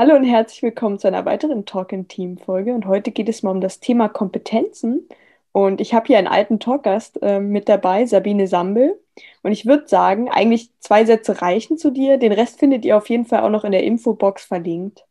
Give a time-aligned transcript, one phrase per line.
[0.00, 2.72] Hallo und herzlich willkommen zu einer weiteren Talk in Team Folge.
[2.72, 5.08] Und heute geht es mal um das Thema Kompetenzen.
[5.50, 8.96] Und ich habe hier einen alten Talkgast äh, mit dabei, Sabine Sambel.
[9.42, 12.16] Und ich würde sagen, eigentlich zwei Sätze reichen zu dir.
[12.16, 15.04] Den Rest findet ihr auf jeden Fall auch noch in der Infobox verlinkt.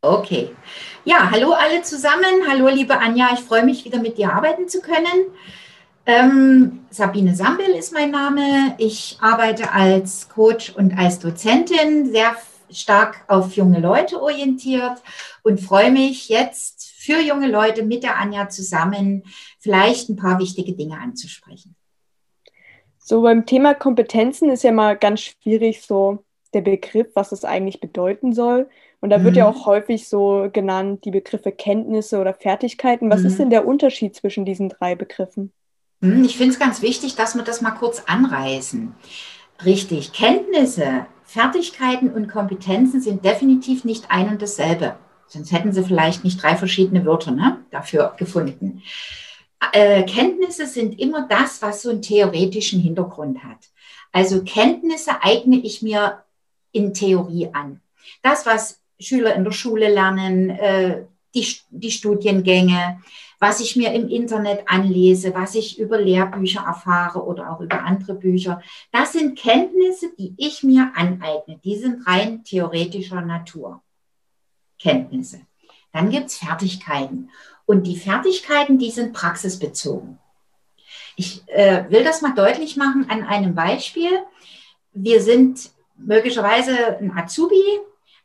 [0.00, 0.50] Okay.
[1.04, 2.46] Ja, hallo alle zusammen.
[2.48, 3.30] Hallo, liebe Anja.
[3.34, 5.26] Ich freue mich, wieder mit dir arbeiten zu können.
[6.06, 8.76] Ähm, Sabine Sambel ist mein Name.
[8.78, 12.36] Ich arbeite als Coach und als Dozentin sehr
[12.74, 15.02] stark auf junge Leute orientiert
[15.42, 19.24] und freue mich jetzt für junge Leute mit der Anja zusammen
[19.58, 21.74] vielleicht ein paar wichtige Dinge anzusprechen.
[22.98, 26.24] So beim Thema Kompetenzen ist ja mal ganz schwierig so
[26.54, 28.68] der Begriff, was es eigentlich bedeuten soll.
[29.00, 29.38] Und da wird mhm.
[29.38, 33.10] ja auch häufig so genannt die Begriffe Kenntnisse oder Fertigkeiten.
[33.10, 33.26] Was mhm.
[33.26, 35.52] ist denn der Unterschied zwischen diesen drei Begriffen?
[36.00, 38.94] Mhm, ich finde es ganz wichtig, dass wir das mal kurz anreißen.
[39.64, 44.96] Richtig, Kenntnisse Fertigkeiten und Kompetenzen sind definitiv nicht ein und dasselbe.
[45.26, 48.82] Sonst hätten sie vielleicht nicht drei verschiedene Wörter ne, dafür gefunden.
[49.72, 53.70] Äh, Kenntnisse sind immer das, was so einen theoretischen Hintergrund hat.
[54.12, 56.22] Also Kenntnisse eigne ich mir
[56.70, 57.80] in Theorie an.
[58.22, 63.00] Das, was Schüler in der Schule lernen, äh, die, die Studiengänge,
[63.38, 68.14] was ich mir im Internet anlese, was ich über Lehrbücher erfahre oder auch über andere
[68.14, 68.62] Bücher.
[68.92, 71.58] Das sind Kenntnisse, die ich mir aneigne.
[71.64, 73.82] Die sind rein theoretischer Natur.
[74.78, 75.40] Kenntnisse.
[75.92, 77.30] Dann gibt es Fertigkeiten.
[77.66, 80.18] Und die Fertigkeiten, die sind praxisbezogen.
[81.16, 84.20] Ich äh, will das mal deutlich machen an einem Beispiel.
[84.92, 87.62] Wir sind möglicherweise ein Azubi,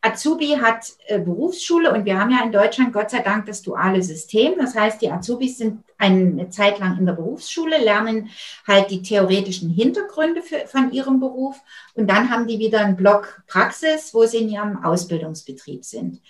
[0.07, 4.01] Azubi hat äh, Berufsschule und wir haben ja in Deutschland Gott sei Dank das duale
[4.01, 4.53] System.
[4.57, 8.29] Das heißt, die Azubis sind eine Zeit lang in der Berufsschule, lernen
[8.68, 11.59] halt die theoretischen Hintergründe für, von ihrem Beruf
[11.95, 16.22] und dann haben die wieder einen Block Praxis, wo sie in ihrem Ausbildungsbetrieb sind.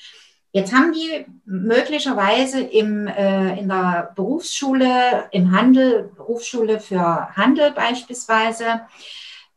[0.52, 8.82] Jetzt haben die möglicherweise im, äh, in der Berufsschule, im Handel, Berufsschule für Handel beispielsweise,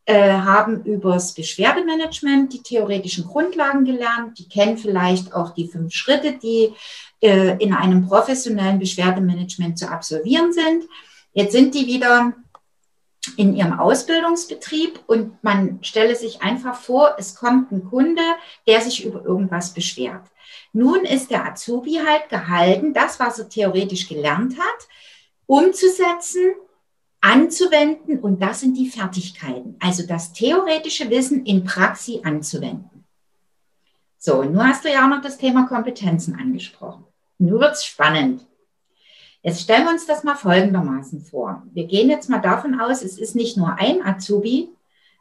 [0.05, 4.39] äh, haben übers Beschwerdemanagement die theoretischen Grundlagen gelernt.
[4.39, 6.73] Die kennen vielleicht auch die fünf Schritte, die
[7.21, 10.85] äh, in einem professionellen Beschwerdemanagement zu absolvieren sind.
[11.33, 12.33] Jetzt sind die wieder
[13.37, 18.23] in ihrem Ausbildungsbetrieb und man stelle sich einfach vor, es kommt ein Kunde,
[18.67, 20.23] der sich über irgendwas beschwert.
[20.73, 24.87] Nun ist der Azubi halt gehalten, das, was er theoretisch gelernt hat,
[25.45, 26.53] umzusetzen
[27.21, 33.05] anzuwenden und das sind die Fertigkeiten, also das theoretische Wissen in Praxis anzuwenden.
[34.17, 37.05] So, nun hast du ja auch noch das Thema Kompetenzen angesprochen.
[37.37, 38.45] Nun wird's spannend.
[39.43, 41.63] Jetzt stellen wir uns das mal folgendermaßen vor.
[41.73, 44.69] Wir gehen jetzt mal davon aus, es ist nicht nur ein Azubi,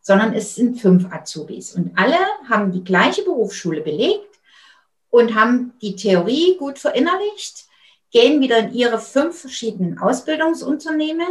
[0.02, 2.18] sondern es sind fünf Azubis und alle
[2.48, 4.38] haben die gleiche Berufsschule belegt
[5.10, 7.66] und haben die Theorie gut verinnerlicht,
[8.10, 11.28] gehen wieder in ihre fünf verschiedenen Ausbildungsunternehmen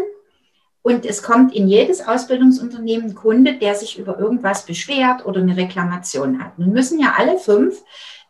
[0.81, 5.57] und es kommt in jedes Ausbildungsunternehmen ein Kunde, der sich über irgendwas beschwert oder eine
[5.57, 6.57] Reklamation hat.
[6.57, 7.83] Nun müssen ja alle fünf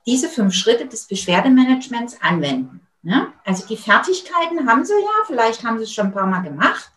[0.05, 2.81] diese fünf Schritte des Beschwerdemanagements anwenden.
[3.03, 3.27] Ne?
[3.45, 6.91] Also die Fertigkeiten haben sie ja, vielleicht haben sie es schon ein paar Mal gemacht.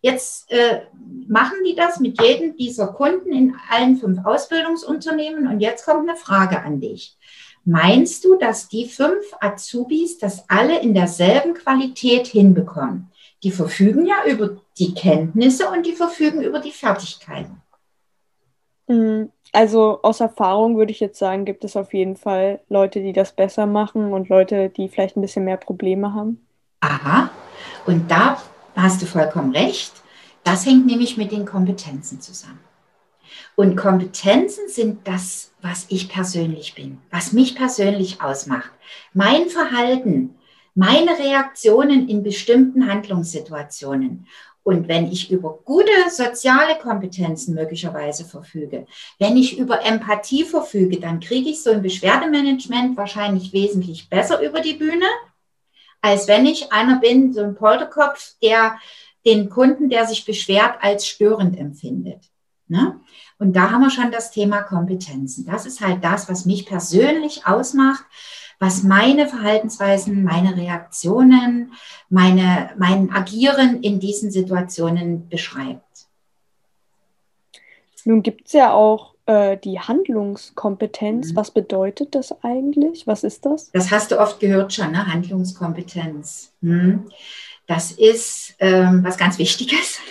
[0.00, 0.82] Jetzt äh,
[1.26, 5.48] machen die das mit jedem dieser Kunden in allen fünf Ausbildungsunternehmen.
[5.48, 7.16] Und jetzt kommt eine Frage an dich.
[7.64, 13.10] Meinst du, dass die fünf Azubis das alle in derselben Qualität hinbekommen?
[13.44, 17.62] Die verfügen ja über die Kenntnisse und die verfügen über die Fertigkeiten.
[18.88, 19.30] Mhm.
[19.52, 23.32] Also aus Erfahrung würde ich jetzt sagen, gibt es auf jeden Fall Leute, die das
[23.32, 26.44] besser machen und Leute, die vielleicht ein bisschen mehr Probleme haben.
[26.80, 27.30] Aha,
[27.86, 28.42] und da
[28.74, 29.92] hast du vollkommen recht.
[30.42, 32.60] Das hängt nämlich mit den Kompetenzen zusammen.
[33.56, 38.70] Und Kompetenzen sind das, was ich persönlich bin, was mich persönlich ausmacht.
[39.12, 40.34] Mein Verhalten,
[40.74, 44.26] meine Reaktionen in bestimmten Handlungssituationen.
[44.64, 48.86] Und wenn ich über gute soziale Kompetenzen möglicherweise verfüge,
[49.18, 54.60] wenn ich über Empathie verfüge, dann kriege ich so ein Beschwerdemanagement wahrscheinlich wesentlich besser über
[54.60, 55.06] die Bühne,
[56.00, 58.78] als wenn ich einer bin, so ein Polterkopf, der
[59.26, 62.30] den Kunden, der sich beschwert, als störend empfindet.
[62.66, 63.00] Ne?
[63.38, 65.44] Und da haben wir schon das Thema Kompetenzen.
[65.44, 68.04] Das ist halt das, was mich persönlich ausmacht,
[68.60, 71.72] was meine Verhaltensweisen, meine Reaktionen,
[72.08, 75.82] meine, mein Agieren in diesen Situationen beschreibt.
[78.04, 81.32] Nun gibt es ja auch äh, die Handlungskompetenz.
[81.32, 81.36] Mhm.
[81.36, 83.06] Was bedeutet das eigentlich?
[83.06, 83.70] Was ist das?
[83.72, 85.06] Das hast du oft gehört schon, ne?
[85.06, 86.52] Handlungskompetenz.
[86.60, 87.08] Hm.
[87.66, 90.00] Das ist ähm, was ganz Wichtiges.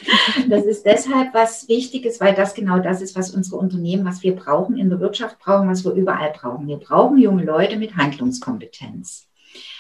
[0.50, 4.36] Das ist deshalb was Wichtiges, weil das genau das ist, was unsere Unternehmen, was wir
[4.36, 6.68] brauchen, in der Wirtschaft brauchen, was wir überall brauchen.
[6.68, 9.28] Wir brauchen junge Leute mit Handlungskompetenz.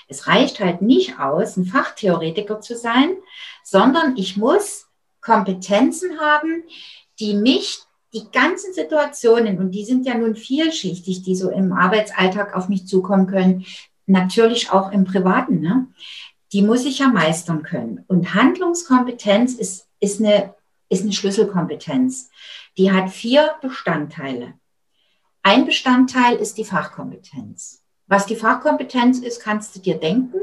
[0.07, 3.15] Es reicht halt nicht aus, ein Fachtheoretiker zu sein,
[3.63, 4.87] sondern ich muss
[5.21, 6.63] Kompetenzen haben,
[7.19, 7.79] die mich
[8.13, 12.85] die ganzen Situationen, und die sind ja nun vielschichtig, die so im Arbeitsalltag auf mich
[12.85, 13.65] zukommen können,
[14.05, 15.87] natürlich auch im Privaten, ne?
[16.53, 18.05] Die muss ich ja meistern können.
[18.07, 20.53] Und Handlungskompetenz ist, ist, eine,
[20.87, 22.29] ist eine Schlüsselkompetenz.
[22.77, 24.53] Die hat vier Bestandteile.
[25.41, 27.83] Ein Bestandteil ist die Fachkompetenz.
[28.05, 30.39] Was die Fachkompetenz ist, kannst du dir denken.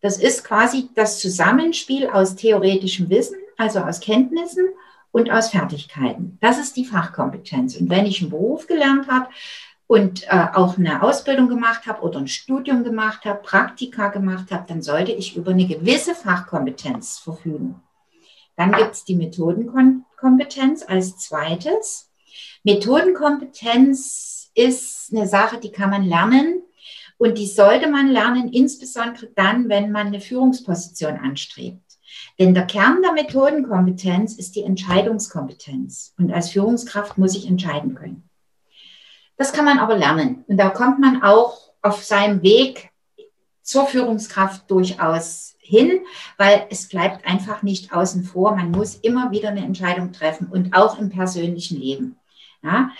[0.00, 4.68] Das ist quasi das Zusammenspiel aus theoretischem Wissen, also aus Kenntnissen
[5.10, 6.38] und aus Fertigkeiten.
[6.40, 7.76] Das ist die Fachkompetenz.
[7.76, 9.28] Und wenn ich einen Beruf gelernt habe
[9.90, 14.64] und äh, auch eine Ausbildung gemacht habe oder ein Studium gemacht habe, Praktika gemacht habe,
[14.68, 17.74] dann sollte ich über eine gewisse Fachkompetenz verfügen.
[18.54, 22.08] Dann gibt es die Methodenkompetenz als zweites.
[22.62, 26.62] Methodenkompetenz ist eine Sache, die kann man lernen.
[27.18, 31.82] Und die sollte man lernen, insbesondere dann, wenn man eine Führungsposition anstrebt.
[32.38, 36.14] Denn der Kern der Methodenkompetenz ist die Entscheidungskompetenz.
[36.16, 38.29] Und als Führungskraft muss ich entscheiden können.
[39.40, 40.44] Das kann man aber lernen.
[40.48, 42.90] Und da kommt man auch auf seinem Weg
[43.62, 46.00] zur Führungskraft durchaus hin,
[46.36, 48.54] weil es bleibt einfach nicht außen vor.
[48.54, 52.16] Man muss immer wieder eine Entscheidung treffen und auch im persönlichen Leben.
[52.62, 52.90] Ja.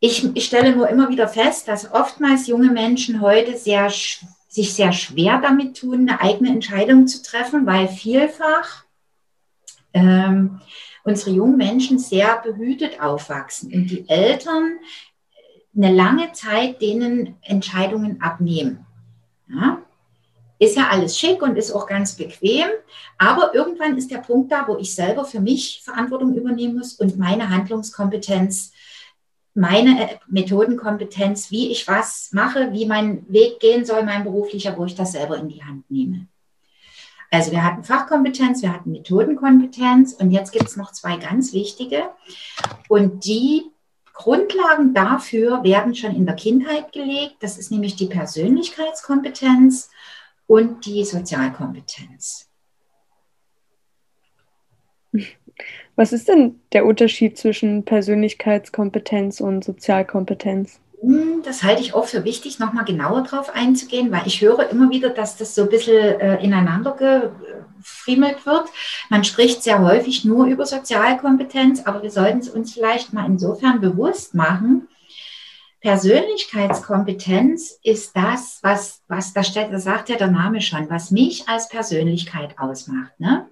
[0.00, 4.92] Ich, ich stelle nur immer wieder fest, dass oftmals junge Menschen heute sehr sich sehr
[4.92, 8.84] schwer damit tun, eine eigene Entscheidung zu treffen, weil vielfach
[9.94, 10.60] ähm,
[11.04, 14.78] unsere jungen Menschen sehr behütet aufwachsen und die Eltern
[15.74, 18.86] eine lange Zeit denen Entscheidungen abnehmen.
[19.48, 19.78] Ja?
[20.58, 22.68] Ist ja alles schick und ist auch ganz bequem,
[23.18, 27.18] aber irgendwann ist der Punkt da, wo ich selber für mich Verantwortung übernehmen muss und
[27.18, 28.72] meine Handlungskompetenz
[29.54, 34.84] meine äh, Methodenkompetenz, wie ich was mache, wie mein Weg gehen soll, mein beruflicher, wo
[34.84, 36.26] ich das selber in die Hand nehme.
[37.30, 42.04] Also wir hatten Fachkompetenz, wir hatten Methodenkompetenz und jetzt gibt es noch zwei ganz wichtige.
[42.88, 43.71] Und die
[44.14, 47.36] Grundlagen dafür werden schon in der Kindheit gelegt.
[47.40, 49.90] Das ist nämlich die Persönlichkeitskompetenz
[50.46, 52.48] und die Sozialkompetenz.
[55.96, 60.80] Was ist denn der Unterschied zwischen Persönlichkeitskompetenz und Sozialkompetenz?
[61.02, 64.90] Hm, das halte ich auch für wichtig, nochmal genauer drauf einzugehen, weil ich höre immer
[64.90, 67.32] wieder, dass das so ein bisschen äh, ineinander
[67.80, 68.68] gefriemelt wird.
[69.10, 73.80] Man spricht sehr häufig nur über Sozialkompetenz, aber wir sollten es uns vielleicht mal insofern
[73.80, 74.86] bewusst machen.
[75.80, 82.60] Persönlichkeitskompetenz ist das, was, was da sagt ja der Name schon, was mich als Persönlichkeit
[82.60, 83.18] ausmacht.
[83.18, 83.48] Ne?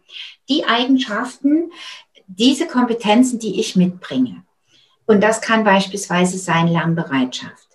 [0.48, 1.72] Die Eigenschaften,
[2.28, 4.44] diese Kompetenzen, die ich mitbringe.
[5.10, 7.66] Und das kann beispielsweise sein Lernbereitschaft.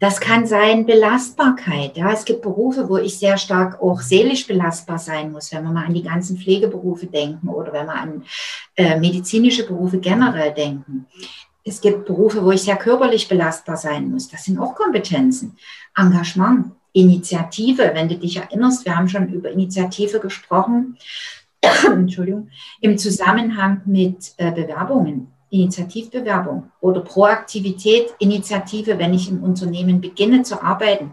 [0.00, 1.98] Das kann sein Belastbarkeit.
[1.98, 5.70] Ja, es gibt Berufe, wo ich sehr stark auch seelisch belastbar sein muss, wenn wir
[5.70, 8.24] mal an die ganzen Pflegeberufe denken oder wenn wir an
[8.74, 11.04] äh, medizinische Berufe generell denken.
[11.62, 14.28] Es gibt Berufe, wo ich sehr körperlich belastbar sein muss.
[14.28, 15.58] Das sind auch Kompetenzen.
[15.94, 20.96] Engagement, Initiative, wenn du dich erinnerst, wir haben schon über Initiative gesprochen.
[21.84, 22.48] Entschuldigung,
[22.80, 30.62] im Zusammenhang mit äh, Bewerbungen, Initiativbewerbung oder Proaktivität, Initiative, wenn ich im Unternehmen beginne zu
[30.62, 31.12] arbeiten.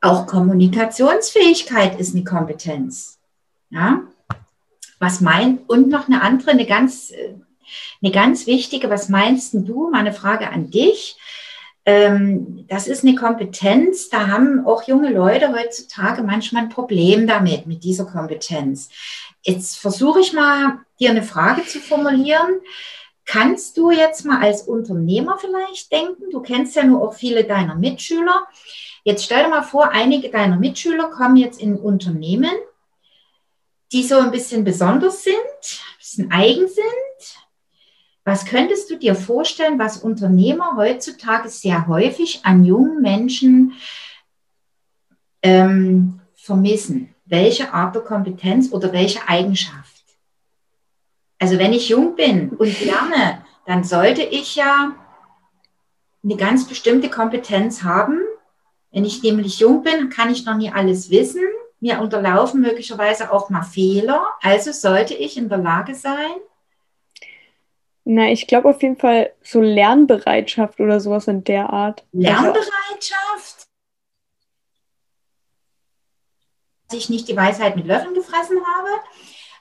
[0.00, 3.18] Auch Kommunikationsfähigkeit ist eine Kompetenz.
[3.70, 4.02] Ja?
[4.98, 7.12] Was meint, und noch eine andere, eine ganz,
[8.02, 9.88] eine ganz wichtige, was meinst du?
[9.90, 11.16] Meine Frage an dich.
[11.88, 17.68] Ähm, das ist eine Kompetenz, da haben auch junge Leute heutzutage manchmal ein Problem damit,
[17.68, 18.88] mit dieser Kompetenz.
[19.46, 22.60] Jetzt versuche ich mal, dir eine Frage zu formulieren.
[23.24, 26.30] Kannst du jetzt mal als Unternehmer vielleicht denken?
[26.30, 28.46] Du kennst ja nur auch viele deiner Mitschüler.
[29.04, 32.50] Jetzt stell dir mal vor, einige deiner Mitschüler kommen jetzt in Unternehmen,
[33.92, 37.46] die so ein bisschen besonders sind, ein bisschen eigen sind,
[38.26, 43.74] was könntest du dir vorstellen, was Unternehmer heutzutage sehr häufig an jungen Menschen
[45.42, 47.15] ähm, vermissen?
[47.26, 50.04] Welche Art der Kompetenz oder welche Eigenschaft?
[51.38, 54.94] Also wenn ich jung bin und lerne, dann sollte ich ja
[56.24, 58.20] eine ganz bestimmte Kompetenz haben,
[58.92, 61.42] Wenn ich nämlich jung bin, kann ich noch nie alles wissen.
[61.80, 64.24] Mir unterlaufen möglicherweise auch mal Fehler.
[64.40, 66.36] Also sollte ich in der Lage sein,
[68.08, 72.04] na, ich glaube auf jeden Fall so Lernbereitschaft oder sowas in der Art.
[72.12, 72.70] Lernbereitschaft?
[73.34, 73.68] Dass
[76.92, 78.88] ich nicht die Weisheit mit Löffeln gefressen habe.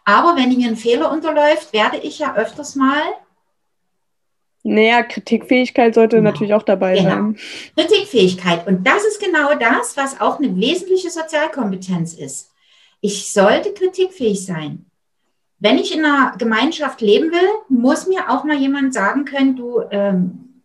[0.03, 3.01] Aber wenn mir ein Fehler unterläuft, werde ich ja öfters mal.
[4.63, 6.32] Naja, Kritikfähigkeit sollte genau.
[6.32, 7.10] natürlich auch dabei genau.
[7.10, 7.38] sein.
[7.75, 8.67] Kritikfähigkeit.
[8.67, 12.51] Und das ist genau das, was auch eine wesentliche Sozialkompetenz ist.
[13.01, 14.86] Ich sollte kritikfähig sein
[15.60, 19.82] wenn ich in einer Gemeinschaft leben will, muss mir auch mal jemand sagen können, du,
[19.89, 20.62] ähm,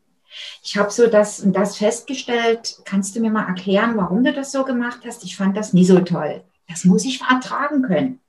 [0.63, 4.53] ich habe so das und das festgestellt, kannst du mir mal erklären, warum du das
[4.53, 5.25] so gemacht hast?
[5.25, 6.43] Ich fand das nie so toll.
[6.71, 8.21] Das muss ich ertragen können.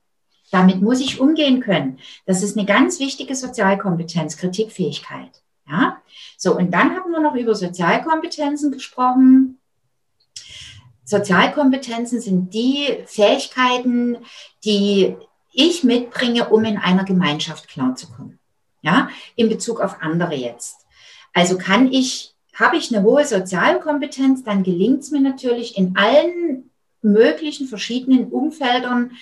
[0.50, 1.98] Damit muss ich umgehen können.
[2.26, 5.42] Das ist eine ganz wichtige Sozialkompetenz, Kritikfähigkeit.
[5.66, 6.02] Ja,
[6.36, 9.58] so und dann haben wir noch über Sozialkompetenzen gesprochen.
[11.04, 14.18] Sozialkompetenzen sind die Fähigkeiten,
[14.64, 15.16] die
[15.52, 18.38] ich mitbringe, um in einer Gemeinschaft klarzukommen.
[18.82, 20.84] Ja, in Bezug auf andere jetzt.
[21.32, 26.71] Also kann ich, habe ich eine hohe Sozialkompetenz, dann gelingt es mir natürlich in allen
[27.02, 29.12] möglichen verschiedenen Umfeldern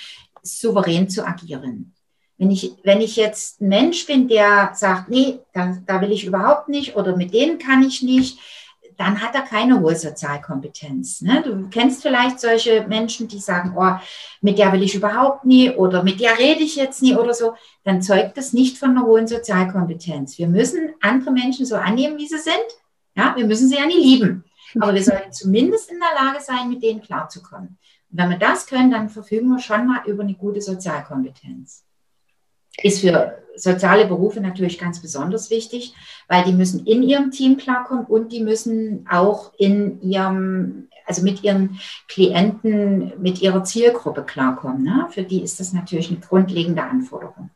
[0.42, 1.94] souverän zu agieren.
[2.38, 6.24] Wenn ich, wenn ich jetzt ein Mensch bin, der sagt, nee, da, da will ich
[6.24, 8.38] überhaupt nicht oder mit denen kann ich nicht,
[9.00, 11.22] dann hat er keine hohe Sozialkompetenz.
[11.22, 11.42] Ne?
[11.42, 13.98] Du kennst vielleicht solche Menschen, die sagen, oh,
[14.42, 17.54] mit der will ich überhaupt nie oder mit der rede ich jetzt nie oder so.
[17.82, 20.36] Dann zeugt das nicht von einer hohen Sozialkompetenz.
[20.36, 22.54] Wir müssen andere Menschen so annehmen, wie sie sind.
[23.16, 24.44] Ja, wir müssen sie ja nie lieben.
[24.78, 27.78] Aber wir sollten zumindest in der Lage sein, mit denen klarzukommen.
[28.10, 31.84] Und wenn wir das können, dann verfügen wir schon mal über eine gute Sozialkompetenz.
[32.82, 35.94] Ist für soziale Berufe natürlich ganz besonders wichtig,
[36.28, 41.42] weil die müssen in ihrem Team klarkommen und die müssen auch in ihrem, also mit
[41.42, 44.82] ihren Klienten, mit ihrer Zielgruppe klarkommen.
[44.82, 45.08] Ne?
[45.10, 47.50] Für die ist das natürlich eine grundlegende Anforderung.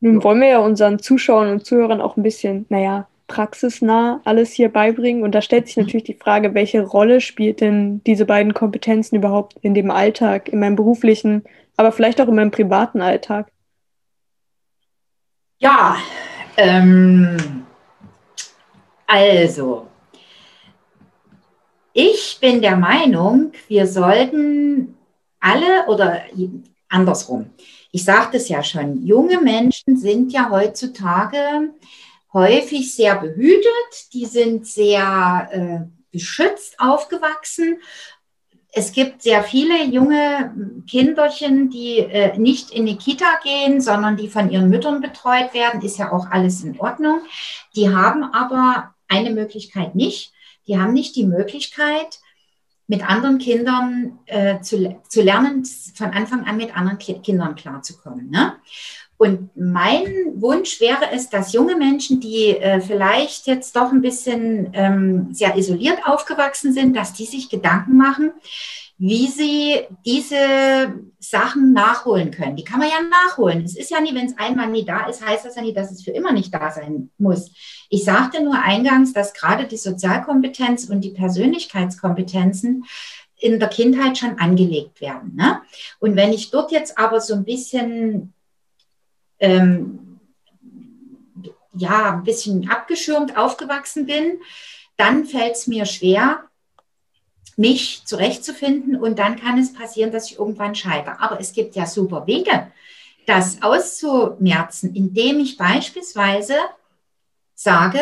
[0.00, 4.70] Nun wollen wir ja unseren Zuschauern und Zuhörern auch ein bisschen, naja, praxisnah alles hier
[4.70, 5.22] beibringen.
[5.22, 5.84] Und da stellt sich mhm.
[5.84, 10.58] natürlich die Frage, welche Rolle spielt denn diese beiden Kompetenzen überhaupt in dem Alltag, in
[10.58, 11.44] meinem beruflichen,
[11.76, 13.52] aber vielleicht auch in meinem privaten Alltag?
[15.60, 15.96] Ja,
[16.56, 17.36] ähm,
[19.06, 19.86] also,
[21.92, 24.96] ich bin der Meinung, wir sollten
[25.40, 26.22] alle oder
[26.88, 27.50] andersrum.
[27.90, 31.72] Ich sagte es ja schon, junge Menschen sind ja heutzutage
[32.38, 37.78] häufig sehr behütet, die sind sehr äh, beschützt aufgewachsen
[38.72, 44.28] es gibt sehr viele junge Kinderchen, die äh, nicht in die Kita gehen, sondern die
[44.28, 45.80] von ihren Müttern betreut werden.
[45.80, 47.20] Ist ja auch alles in Ordnung.
[47.74, 50.32] Die haben aber eine Möglichkeit nicht.
[50.66, 52.20] Die haben nicht die Möglichkeit,
[52.86, 55.64] mit anderen Kindern äh, zu, zu lernen,
[55.94, 58.30] von Anfang an mit anderen Ki Kindern klarzukommen.
[58.30, 58.54] Ne?
[59.18, 60.06] Und mein
[60.36, 65.56] Wunsch wäre es, dass junge Menschen, die äh, vielleicht jetzt doch ein bisschen ähm, sehr
[65.56, 68.30] isoliert aufgewachsen sind, dass die sich Gedanken machen,
[68.96, 72.54] wie sie diese Sachen nachholen können.
[72.54, 73.64] Die kann man ja nachholen.
[73.64, 75.90] Es ist ja nie, wenn es einmal nie da ist, heißt das ja nie, dass
[75.90, 77.50] es für immer nicht da sein muss.
[77.90, 82.84] Ich sagte nur eingangs, dass gerade die Sozialkompetenz und die Persönlichkeitskompetenzen
[83.40, 85.34] in der Kindheit schon angelegt werden.
[85.36, 85.60] Ne?
[86.00, 88.32] Und wenn ich dort jetzt aber so ein bisschen
[89.40, 90.20] ähm,
[91.74, 94.40] ja, ein bisschen abgeschirmt aufgewachsen bin,
[94.96, 96.44] dann fällt es mir schwer,
[97.56, 101.20] mich zurechtzufinden und dann kann es passieren, dass ich irgendwann scheitere.
[101.20, 102.68] Aber es gibt ja super Wege,
[103.26, 106.54] das auszumerzen, indem ich beispielsweise
[107.54, 108.00] sage,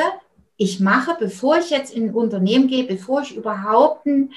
[0.57, 4.33] ich mache, bevor ich jetzt in ein Unternehmen gehe, bevor ich überhaupt ein,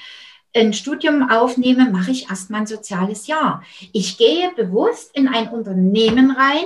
[0.56, 3.64] ein Studium aufnehme, mache ich erstmal ein soziales Jahr.
[3.94, 6.66] Ich gehe bewusst in ein Unternehmen rein,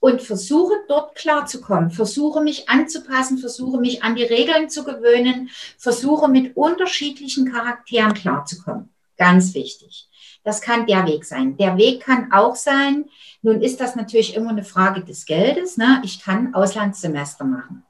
[0.00, 6.28] und versuche dort klarzukommen, versuche mich anzupassen, versuche mich an die Regeln zu gewöhnen, versuche
[6.28, 8.90] mit unterschiedlichen Charakteren klarzukommen.
[9.16, 10.08] Ganz wichtig.
[10.44, 11.56] Das kann der Weg sein.
[11.56, 13.06] Der Weg kann auch sein,
[13.42, 15.76] nun ist das natürlich immer eine Frage des Geldes.
[15.76, 16.00] Ne?
[16.04, 17.84] Ich kann Auslandssemester machen.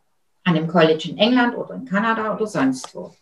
[0.44, 3.14] An einem College in England oder in Kanada oder sonst wo.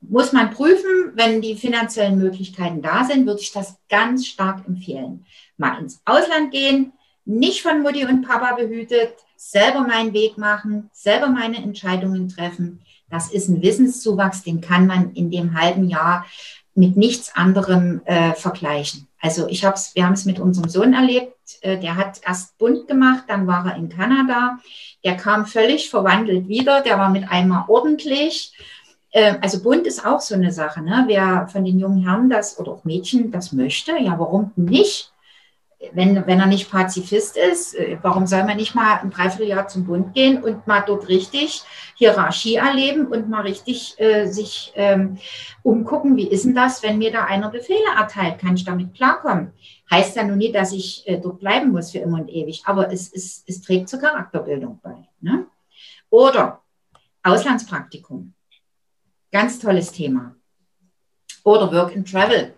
[0.00, 5.24] Muss man prüfen, wenn die finanziellen Möglichkeiten da sind, würde ich das ganz stark empfehlen.
[5.56, 6.92] Mal ins Ausland gehen,
[7.24, 12.80] nicht von Mutti und Papa behütet, selber meinen Weg machen, selber meine Entscheidungen treffen.
[13.10, 16.26] Das ist ein Wissenszuwachs, den kann man in dem halben Jahr
[16.74, 19.06] mit nichts anderem äh, vergleichen.
[19.20, 21.32] Also ich hab's, wir haben es mit unserem Sohn erlebt.
[21.60, 24.58] Äh, der hat erst bunt gemacht, dann war er in Kanada.
[25.04, 26.80] Der kam völlig verwandelt wieder.
[26.80, 28.52] Der war mit einmal ordentlich.
[29.12, 30.82] Ähm, also bunt ist auch so eine Sache.
[30.82, 31.04] Ne?
[31.06, 35.13] Wer von den jungen Herren das oder auch Mädchen das möchte, ja, warum nicht?
[35.92, 39.84] Wenn, wenn er nicht Pazifist ist, äh, warum soll man nicht mal ein Dreivierteljahr zum
[39.84, 41.62] Bund gehen und mal dort richtig
[41.96, 45.18] Hierarchie erleben und mal richtig äh, sich ähm,
[45.62, 49.52] umgucken, wie ist denn das, wenn mir da einer Befehle erteilt, kann ich damit klarkommen?
[49.90, 52.92] Heißt ja nun nicht, dass ich äh, dort bleiben muss für immer und ewig, aber
[52.92, 55.08] es, es, es trägt zur Charakterbildung bei.
[55.20, 55.46] Ne?
[56.10, 56.62] Oder
[57.22, 58.34] Auslandspraktikum.
[59.30, 60.36] Ganz tolles Thema.
[61.42, 62.54] Oder Work and Travel.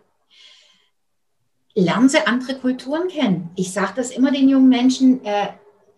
[1.78, 3.50] Lernen Sie andere Kulturen kennen.
[3.54, 5.49] Ich sage das immer den jungen Menschen, äh,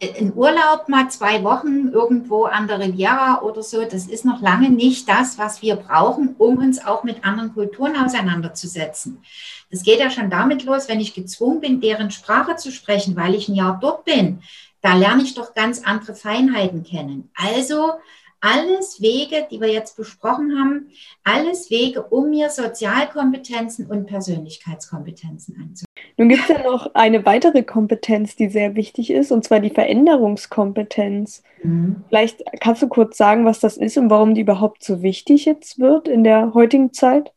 [0.01, 4.71] in Urlaub mal zwei Wochen irgendwo an der Riviera oder so, das ist noch lange
[4.71, 9.23] nicht das, was wir brauchen, um uns auch mit anderen Kulturen auseinanderzusetzen.
[9.71, 13.35] Das geht ja schon damit los, wenn ich gezwungen bin, deren Sprache zu sprechen, weil
[13.35, 14.41] ich ein Jahr dort bin.
[14.83, 17.31] Da lerne ich doch ganz andere Feinheiten kennen.
[17.35, 17.93] Also
[18.41, 20.91] alles Wege, die wir jetzt besprochen haben,
[21.25, 25.89] alles Wege, um mir Sozialkompetenzen und Persönlichkeitskompetenzen anzunehmen.
[26.17, 29.71] Nun gibt es ja noch eine weitere Kompetenz, die sehr wichtig ist, und zwar die
[29.71, 31.43] Veränderungskompetenz.
[31.63, 32.05] Mhm.
[32.09, 35.79] Vielleicht kannst du kurz sagen, was das ist und warum die überhaupt so wichtig jetzt
[35.79, 37.33] wird in der heutigen Zeit?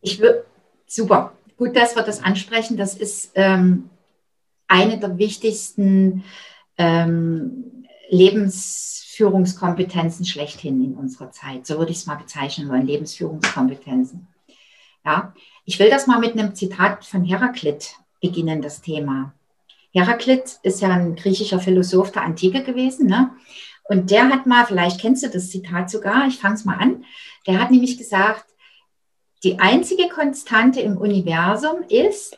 [0.00, 0.44] Ich würde,
[0.86, 2.76] super, gut, dass wir das ansprechen.
[2.76, 3.90] Das ist ähm,
[4.68, 6.24] eine der wichtigsten
[6.78, 7.75] ähm,
[8.08, 11.66] Lebensführungskompetenzen schlechthin in unserer Zeit.
[11.66, 14.26] So würde ich es mal bezeichnen wollen, Lebensführungskompetenzen.
[15.04, 15.32] Ja,
[15.64, 19.34] ich will das mal mit einem Zitat von Heraklit beginnen, das Thema.
[19.92, 23.30] Heraklit ist ja ein griechischer Philosoph der Antike gewesen, ne?
[23.88, 27.04] Und der hat mal, vielleicht kennst du das Zitat sogar, ich fange es mal an,
[27.46, 28.44] der hat nämlich gesagt,
[29.44, 32.36] die einzige Konstante im Universum ist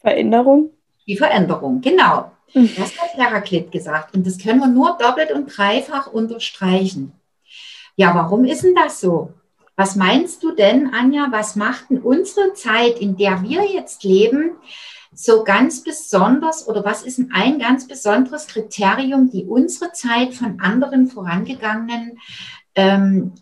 [0.00, 0.70] Veränderung.
[1.06, 2.32] Die Veränderung, genau.
[2.54, 2.70] Mhm.
[2.76, 4.14] Das hat Heraklit gesagt.
[4.14, 7.12] Und das können wir nur doppelt und dreifach unterstreichen.
[7.96, 9.32] Ja, warum ist denn das so?
[9.76, 14.52] Was meinst du denn, Anja, was macht denn unsere Zeit, in der wir jetzt leben,
[15.12, 20.60] so ganz besonders oder was ist denn ein ganz besonderes Kriterium, die unsere Zeit von
[20.60, 22.18] anderen vorangegangenen
[22.74, 23.32] ähm,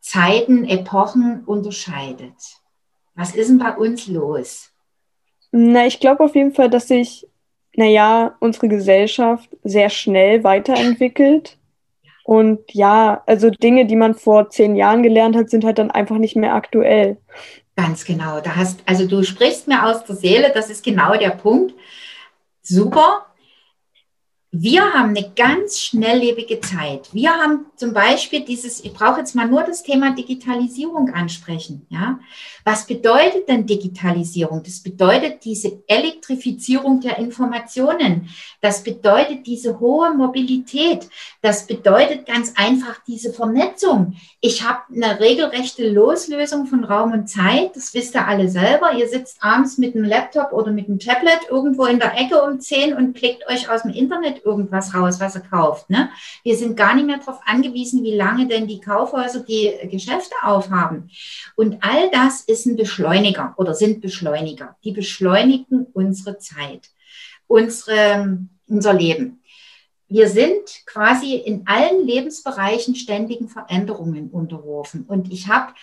[0.00, 2.34] Zeiten, Epochen unterscheidet?
[3.14, 4.70] Was ist denn bei uns los?
[5.50, 7.26] Na, ich glaube auf jeden Fall, dass sich
[7.76, 11.58] naja, unsere Gesellschaft sehr schnell weiterentwickelt.
[12.24, 16.18] Und ja, also Dinge, die man vor zehn Jahren gelernt hat, sind halt dann einfach
[16.18, 17.16] nicht mehr aktuell.
[17.74, 18.40] Ganz genau.
[18.40, 21.74] Da hast, also du sprichst mir aus der Seele, das ist genau der Punkt.
[22.60, 23.27] Super.
[24.50, 27.12] Wir haben eine ganz schnelllebige Zeit.
[27.12, 31.86] Wir haben zum Beispiel dieses, ich brauche jetzt mal nur das Thema Digitalisierung ansprechen.
[31.90, 32.18] Ja?
[32.64, 34.62] Was bedeutet denn Digitalisierung?
[34.62, 38.30] Das bedeutet diese Elektrifizierung der Informationen.
[38.62, 41.06] Das bedeutet diese hohe Mobilität.
[41.42, 44.16] Das bedeutet ganz einfach diese Vernetzung.
[44.40, 47.76] Ich habe eine regelrechte Loslösung von Raum und Zeit.
[47.76, 48.94] Das wisst ihr alle selber.
[48.94, 52.58] Ihr sitzt abends mit einem Laptop oder mit einem Tablet irgendwo in der Ecke um
[52.60, 55.90] 10 und klickt euch aus dem Internet irgendwas raus, was er kauft.
[55.90, 56.10] Ne?
[56.42, 61.10] Wir sind gar nicht mehr darauf angewiesen, wie lange denn die Kaufhäuser die Geschäfte aufhaben.
[61.56, 64.76] Und all das ist ein Beschleuniger oder sind Beschleuniger.
[64.84, 66.90] Die beschleunigen unsere Zeit,
[67.46, 69.42] unsere, unser Leben.
[70.08, 75.04] Wir sind quasi in allen Lebensbereichen ständigen Veränderungen unterworfen.
[75.04, 75.74] Und ich habe,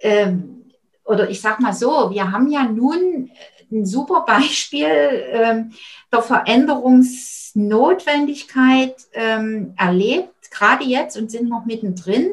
[0.00, 0.61] ähm,
[1.04, 3.30] oder ich sage mal so, wir haben ja nun
[3.70, 5.72] ein super Beispiel ähm,
[6.12, 12.32] der Veränderungsnotwendigkeit ähm, erlebt, gerade jetzt und sind noch mittendrin.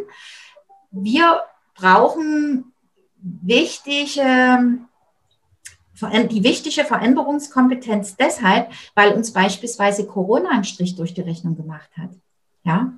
[0.92, 1.40] Wir
[1.76, 2.74] brauchen
[3.22, 4.80] wichtige,
[6.30, 12.10] die wichtige Veränderungskompetenz deshalb, weil uns beispielsweise Corona einen Strich durch die Rechnung gemacht hat.
[12.64, 12.92] Ja,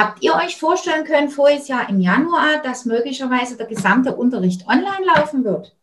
[0.00, 5.04] Habt ihr euch vorstellen können, voriges Jahr im Januar, dass möglicherweise der gesamte Unterricht online
[5.14, 5.76] laufen wird?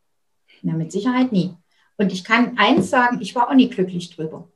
[0.63, 1.53] Na, mit Sicherheit nie.
[1.97, 4.47] Und ich kann eins sagen, ich war auch nie glücklich drüber.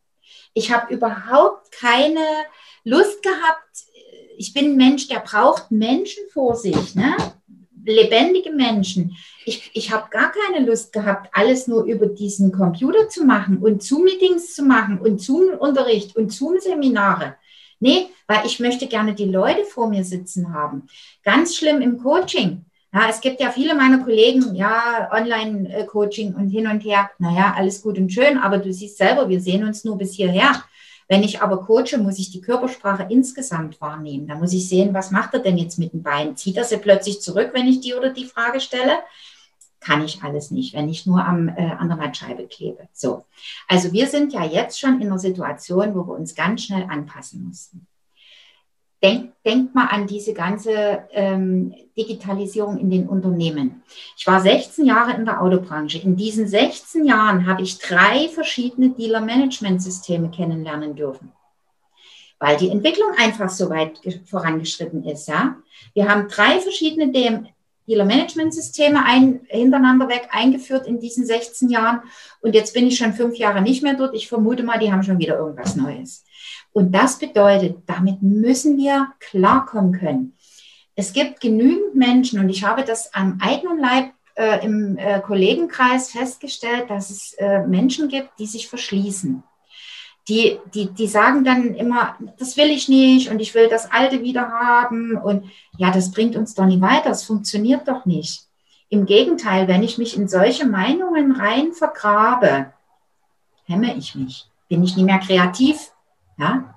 [0.56, 2.26] Ich habe überhaupt keine
[2.84, 3.84] Lust gehabt.
[4.36, 7.16] Ich bin ein Mensch, der braucht Menschen vor sich, ne?
[7.86, 9.16] lebendige Menschen.
[9.46, 13.84] Ich, ich habe gar keine Lust gehabt, alles nur über diesen Computer zu machen und
[13.84, 17.36] Zoom-Meetings zu machen und Zoom-Unterricht und Zoom-Seminare.
[17.82, 20.88] Nee, weil ich möchte gerne die Leute vor mir sitzen haben.
[21.24, 22.64] Ganz schlimm im Coaching.
[22.94, 27.10] Ja, es gibt ja viele meiner Kollegen, ja, Online-Coaching und hin und her.
[27.18, 30.64] Naja, alles gut und schön, aber du siehst selber, wir sehen uns nur bis hierher.
[31.08, 34.28] Wenn ich aber coache, muss ich die Körpersprache insgesamt wahrnehmen.
[34.28, 36.38] Da muss ich sehen, was macht er denn jetzt mit dem Bein?
[36.38, 39.00] Zieht er sie plötzlich zurück, wenn ich die oder die Frage stelle?
[39.82, 42.88] Kann ich alles nicht, wenn ich nur am, äh, an der Mattscheibe klebe.
[42.94, 43.26] So.
[43.68, 47.44] Also wir sind ja jetzt schon in einer Situation, wo wir uns ganz schnell anpassen
[47.44, 47.88] mussten.
[49.04, 53.82] Denk, denk mal an diese ganze ähm, Digitalisierung in den Unternehmen.
[54.16, 55.98] Ich war 16 Jahre in der Autobranche.
[55.98, 61.32] In diesen 16 Jahren habe ich drei verschiedene Dealer-Management-Systeme kennenlernen dürfen,
[62.38, 65.28] weil die Entwicklung einfach so weit vorangeschritten ist.
[65.28, 65.56] Ja?
[65.96, 67.12] Wir haben drei verschiedene
[67.92, 72.02] Dealer-Management-Systeme ein, hintereinander weg eingeführt in diesen 16 Jahren.
[72.40, 74.16] Und jetzt bin ich schon fünf Jahre nicht mehr dort.
[74.16, 76.24] Ich vermute mal, die haben schon wieder irgendwas Neues.
[76.72, 80.38] Und das bedeutet, damit müssen wir klarkommen können.
[80.96, 86.12] Es gibt genügend Menschen, und ich habe das am eigenen Leib äh, im äh, Kollegenkreis
[86.12, 89.44] festgestellt, dass es äh, Menschen gibt, die sich verschließen.
[90.28, 94.22] Die, die, die sagen dann immer, das will ich nicht und ich will das Alte
[94.22, 95.18] wieder haben.
[95.18, 98.48] Und ja, das bringt uns doch nicht weiter, das funktioniert doch nicht.
[98.90, 102.74] Im Gegenteil, wenn ich mich in solche Meinungen rein vergrabe,
[103.64, 105.92] hemme ich mich, bin ich nicht mehr kreativ,
[106.38, 106.76] ja?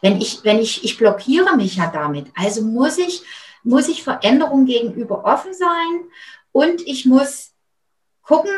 [0.00, 2.28] Wenn ich, wenn ich, ich blockiere mich ja damit.
[2.34, 3.22] Also muss ich,
[3.62, 6.04] muss ich Veränderung gegenüber offen sein
[6.52, 7.52] und ich muss
[8.22, 8.52] gucken,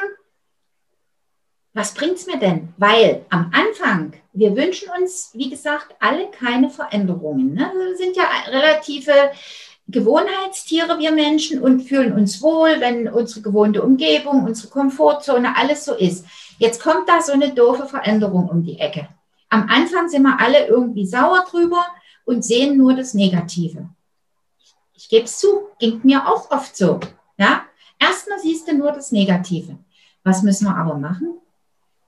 [1.76, 2.72] was bringt es mir denn?
[2.78, 7.52] Weil am Anfang, wir wünschen uns, wie gesagt, alle keine Veränderungen.
[7.52, 7.70] Ne?
[7.76, 9.12] Wir sind ja relative
[9.86, 15.94] Gewohnheitstiere, wir Menschen, und fühlen uns wohl, wenn unsere gewohnte Umgebung, unsere Komfortzone, alles so
[15.94, 16.24] ist.
[16.58, 19.08] Jetzt kommt da so eine doofe Veränderung um die Ecke.
[19.50, 21.84] Am Anfang sind wir alle irgendwie sauer drüber
[22.24, 23.90] und sehen nur das Negative.
[24.94, 27.00] Ich gebe es zu, ging mir auch oft so.
[27.36, 27.64] Ja?
[27.98, 29.76] Erstmal siehst du nur das Negative.
[30.24, 31.38] Was müssen wir aber machen?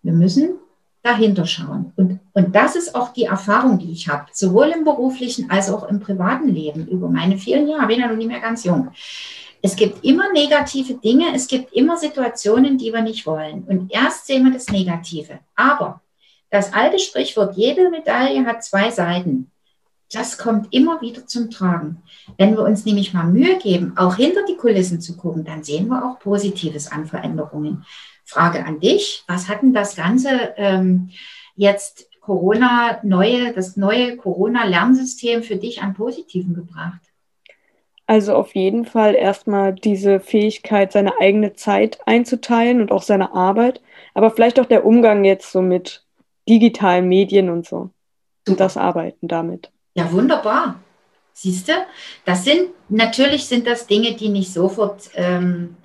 [0.09, 0.59] Wir müssen
[1.03, 1.93] dahinter schauen.
[1.95, 5.87] Und, und das ist auch die Erfahrung, die ich habe, sowohl im beruflichen als auch
[5.87, 8.89] im privaten Leben über meine vielen Jahre, bin ja noch nicht mehr ganz jung.
[9.61, 13.65] Es gibt immer negative Dinge, es gibt immer Situationen, die wir nicht wollen.
[13.65, 15.41] Und erst sehen wir das Negative.
[15.55, 16.01] Aber
[16.49, 19.51] das alte Sprichwort, jede Medaille hat zwei Seiten.
[20.11, 22.03] Das kommt immer wieder zum Tragen.
[22.39, 25.89] Wenn wir uns nämlich mal Mühe geben, auch hinter die Kulissen zu gucken, dann sehen
[25.89, 27.85] wir auch Positives an Veränderungen.
[28.29, 31.11] Frage an dich, was hat denn das Ganze ähm,
[31.57, 37.01] jetzt Corona neue, das neue Corona-Lernsystem für dich an Positiven gebracht?
[38.07, 43.81] Also auf jeden Fall erstmal diese Fähigkeit, seine eigene Zeit einzuteilen und auch seine Arbeit,
[44.13, 46.05] aber vielleicht auch der Umgang jetzt so mit
[46.47, 47.91] digitalen Medien und so.
[48.47, 49.71] Und das Arbeiten damit.
[49.95, 50.81] Ja, wunderbar.
[51.33, 51.73] Siehst du,
[52.27, 55.77] das sind natürlich sind das Dinge, die nicht sofort ähm,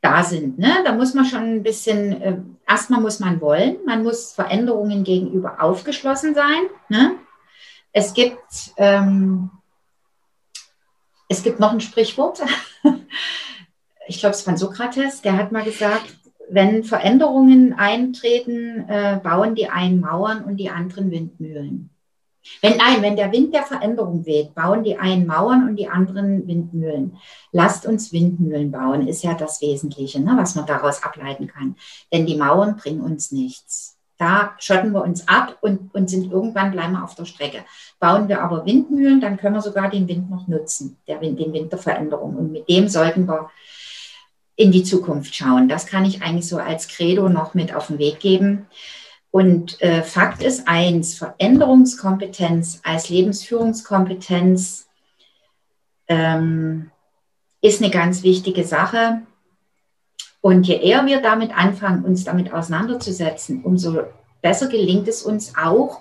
[0.00, 0.58] da sind.
[0.58, 0.82] Ne?
[0.84, 5.62] Da muss man schon ein bisschen, äh, erstmal muss man wollen, man muss Veränderungen gegenüber
[5.62, 6.62] aufgeschlossen sein.
[6.88, 7.16] Ne?
[7.92, 9.50] Es gibt, ähm,
[11.28, 12.40] es gibt noch ein Sprichwort,
[14.06, 16.16] ich glaube es von Sokrates, der hat mal gesagt,
[16.48, 21.90] wenn Veränderungen eintreten, äh, bauen die einen Mauern und die anderen Windmühlen.
[22.62, 26.46] Wenn nein, wenn der Wind der Veränderung weht, bauen die einen Mauern und die anderen
[26.46, 27.16] Windmühlen.
[27.52, 31.76] Lasst uns Windmühlen bauen, ist ja das Wesentliche, ne, was man daraus ableiten kann.
[32.12, 33.96] Denn die Mauern bringen uns nichts.
[34.18, 37.64] Da schotten wir uns ab und, und sind irgendwann bleiben wir auf der Strecke.
[37.98, 41.54] Bauen wir aber Windmühlen, dann können wir sogar den Wind noch nutzen, der Wind, den
[41.54, 42.36] Wind der Veränderung.
[42.36, 43.48] Und mit dem sollten wir
[44.56, 45.70] in die Zukunft schauen.
[45.70, 48.66] Das kann ich eigentlich so als Credo noch mit auf den Weg geben.
[49.30, 54.88] Und äh, Fakt ist eins, Veränderungskompetenz als Lebensführungskompetenz
[56.08, 56.90] ähm,
[57.60, 59.22] ist eine ganz wichtige Sache.
[60.40, 64.00] Und je eher wir damit anfangen, uns damit auseinanderzusetzen, umso
[64.42, 66.00] besser gelingt es uns auch,